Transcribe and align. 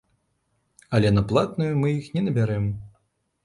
Але 0.97 1.11
на 1.19 1.23
платную 1.33 1.69
мы 1.85 1.95
іх 2.01 2.11
не 2.17 2.27
набярэм. 2.29 2.69